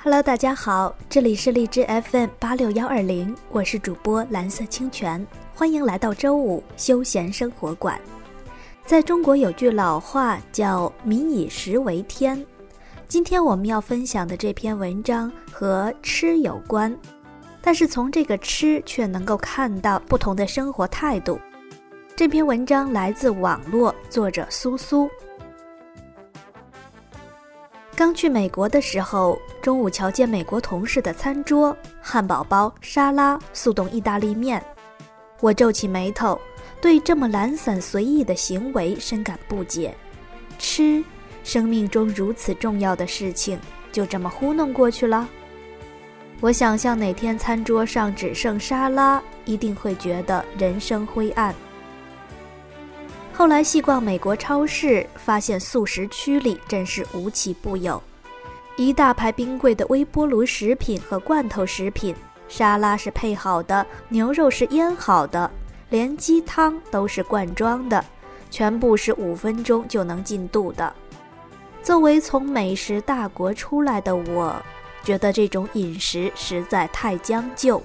[0.00, 8.00] Hello，大家好，这里是荔枝 FM 八六幺二零，我是主播蓝色清泉，欢迎来到周五休闲生活馆。
[8.86, 12.46] 在中国有句老话叫“民以食为天”，
[13.08, 16.96] 今天我们要分享的这篇文章和吃有关，
[17.60, 21.40] 但是从这个吃却能够看到不同的生活态度。
[22.14, 25.10] 这篇文章来自网络，作者苏苏。
[27.98, 34.64] 刚去美国的时候，中午瞧见美国同事的餐桌，汉堡包、沙拉、速冻意大利面，
[35.40, 36.40] 我皱起眉头，
[36.80, 39.92] 对这么懒散随意的行为深感不解。
[40.60, 41.02] 吃，
[41.42, 43.58] 生命中如此重要的事情，
[43.90, 45.28] 就这么糊弄过去了？
[46.40, 51.52] 我想象哪天餐桌上只剩沙拉，一定会觉得人生灰暗。
[53.38, 58.02] 后来细逛美国超市，发现素食区里真是无奇不有，
[58.76, 62.12] 一大排冰柜的微波炉食品和罐头食品，
[62.48, 65.48] 沙拉是配好的，牛肉是腌好的，
[65.88, 68.04] 连鸡汤都是罐装的，
[68.50, 70.92] 全部是五分钟就能进肚的。
[71.80, 74.60] 作为从美食大国出来的我，
[75.04, 77.80] 觉得这种饮食实在太将就。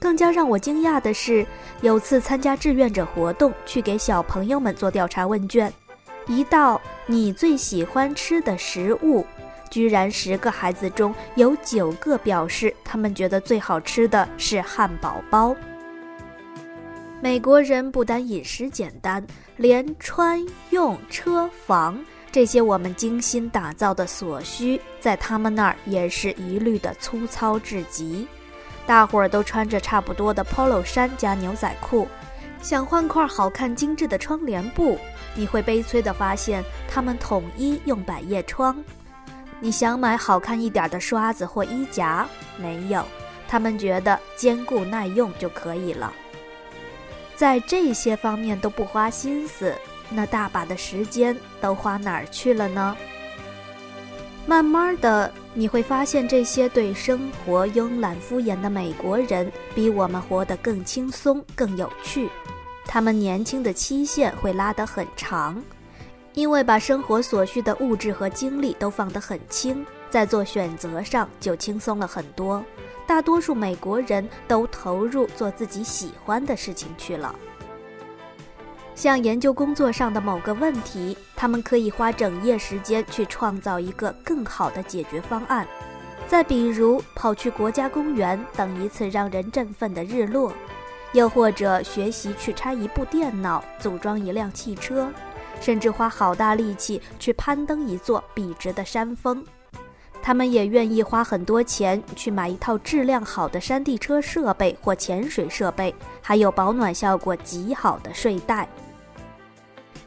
[0.00, 1.46] 更加让我惊讶的是，
[1.80, 5.72] 有次参加志愿者活动，去给小朋友们做调查问卷，
[6.26, 9.26] 一道你最喜欢吃的食物，
[9.70, 15.54] 居然十个孩子中有九个表示他们觉得最好吃的是汉堡包。
[17.20, 19.26] 美国人不单饮食简单，
[19.56, 21.98] 连穿用车房
[22.30, 28.28] 这些我们精心打造的所需，在他们那儿也是一律的粗糙至极。
[28.88, 32.08] 大伙儿都穿着差不多的 polo 衫加牛仔裤，
[32.62, 34.98] 想换块好看精致的窗帘布，
[35.34, 38.82] 你会悲催地发现他们统一用百叶窗。
[39.60, 43.04] 你想买好看一点的刷子或衣夹，没有，
[43.46, 46.10] 他们觉得坚固耐用就可以了。
[47.36, 49.74] 在这些方面都不花心思，
[50.08, 52.96] 那大把的时间都花哪儿去了呢？
[54.46, 62.30] 慢慢的，你会发现这些对生活慵懒敷衍的美国人，比我们活得更轻松、更有趣。
[62.84, 65.60] 他们年轻的期限会拉得很长，
[66.34, 72.64] 因为把生活所需的物质和精力都放得很轻，在做选择上就轻松了很多。
[73.04, 77.34] 大多数美国人都投入做自己喜欢的事情去了。
[78.98, 85.64] 像研究工作上的某个问题，他们可以花整夜时间去创造一个更好的解决方案。
[86.26, 90.52] 再比如，跑去国家公园等一次让人振奋的日落，
[91.12, 95.08] 又或者学习去拆一部电脑、组装一辆汽车，
[95.60, 99.44] 甚至花好大力气去攀登一座笔直的山峰。
[100.20, 108.68] 他们也愿意花很多钱去买一套质量好的山地车设备或潜水设备，还有保暖效果极好的睡袋。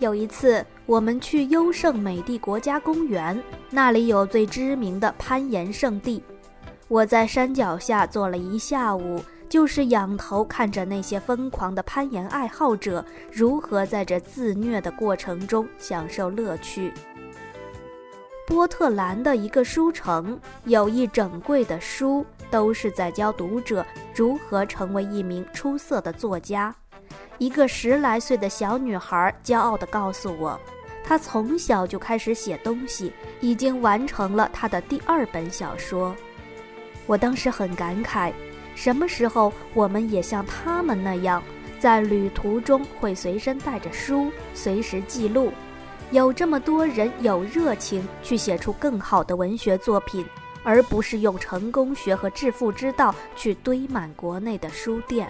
[0.00, 3.40] 有一次，我们去优胜美地国家公园，
[3.70, 6.22] 那里有最知名的攀岩圣地。
[6.88, 16.92] 我在山脚下坐了一下午，就是仰头看着那些疯狂的攀岩爱好者如何在这自虐的过程中享受乐趣。
[18.46, 23.84] 波特兰的一个书城有一整柜的书，都是在教读者
[24.14, 26.74] 如何成为一名出色的作家。
[27.38, 30.58] 一个十来岁的小女孩骄傲地告诉我，
[31.02, 36.14] 她从小就开始写东西，已经完成了她的第二本小说。
[37.06, 38.32] 我当时很感慨，
[38.74, 41.42] 什么时候我们也像他们那样，
[41.78, 45.52] 在旅途中会随身带着书，随时记录。
[46.10, 50.24] 有这么多人有热情去写出更好的文学作品，
[50.62, 55.28] 而不是用成功学和致富之道去堆满国内的书店。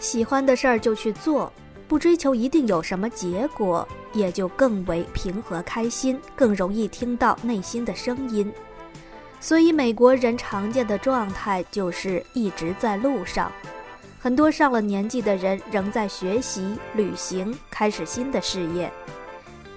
[0.00, 1.52] 喜欢的事儿就去做，
[1.86, 8.50] 不追求一定有什么结果，也就更为平和开心，更容易听到内心的声音。
[9.40, 13.52] 所以美国人常见的状态就是一直在路上，
[14.18, 18.90] 很多上了年纪的人仍在学习、旅行，开始新的事业。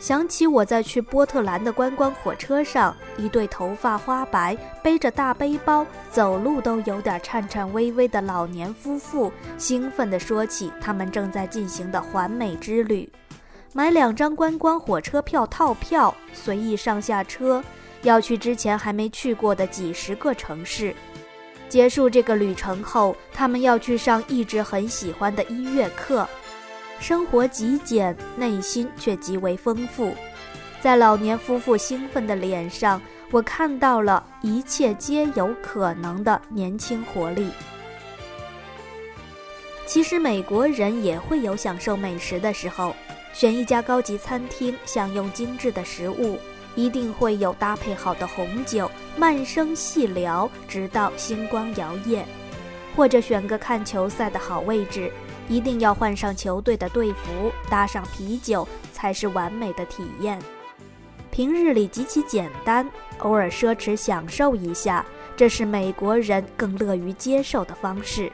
[0.03, 4.53] 想起我在去波特兰的观光火车上，一对头发花白、
[4.83, 13.09] 背着大背包、走路都有点颤颤巍巍的老年夫妇，兴奋地说起他们正在进行的环美之旅，
[13.71, 17.63] 买两张观光火车票套票，随意上下车，
[18.01, 20.93] 要去之前还没去过的几十个城市。
[21.69, 26.27] 结束这个旅程后，他们要去上一直很喜欢的音乐课。
[26.99, 30.15] 生活极简，内心却极为丰富。
[30.81, 33.01] 在老年夫妇兴奋的脸上，
[33.31, 37.49] 我看到了一切皆有可能的年轻活力。
[39.85, 42.95] 其实美国人也会有享受美食的时候，
[43.33, 46.39] 选一家高级餐厅，享用精致的食物，
[46.75, 52.23] 一定会有搭配好的红酒，慢声细聊，直到星光摇曳；
[52.95, 55.11] 或者选个看球赛的好位置，
[55.49, 60.39] 一定要换上球队的队服，搭上啤酒，才是完美的体验。
[61.31, 62.87] 平日里极其简单，
[63.19, 65.05] 偶尔奢侈享受一下，
[65.35, 68.31] 这是美国人更乐于接受的方式。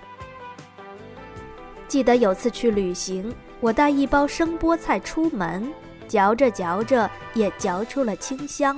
[1.87, 5.73] 记得有次去旅行，我带一包生菠菜出门，
[6.07, 8.77] 嚼着嚼着也嚼出了清香。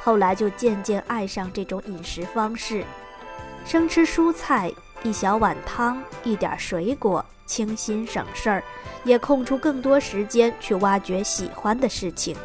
[0.00, 2.84] 后来就渐渐爱上这种饮食方式，
[3.64, 4.70] 生吃蔬菜，
[5.04, 8.62] 一小碗汤，一点水果，清新省事儿，
[9.04, 12.36] 也空出更多时间去挖掘喜欢的事情。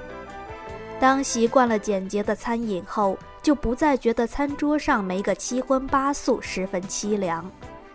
[1.00, 7.50] 当习惯了简洁的餐饮后，就不再觉得餐桌上没个七荤八素十分凄凉。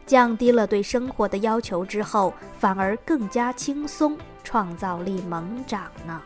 [0.06, 6.22] 降低了对生活的要求之后，反而更加轻松，创造力猛涨呢。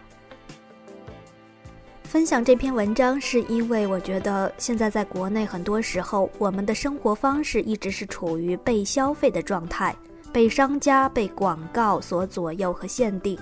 [2.16, 9.94] 分享这篇文章是因为我觉得现在在国内很多时候，我们的生活方式一直是处于被消费的状态，
[10.32, 13.38] 被商家、被广告所左右和限定。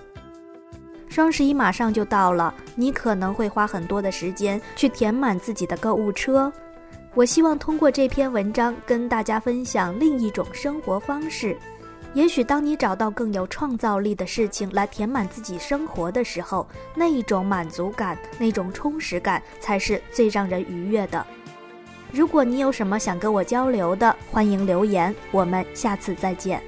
[1.08, 6.52] 双十一马上就到了，你可能会花很多的时间去填满自己的购物车。
[7.14, 11.56] 我希望通过这篇文章跟大家分享另一种生活方式。
[12.14, 21.26] 也许当你找到更有创造力的事情来填满自己生活的时候，那一种满足感、那种充实感才是最让人愉悦的。
[22.12, 25.12] 如果你有什么想跟我交流的，欢迎留言。
[25.32, 26.62] 我们下次再见。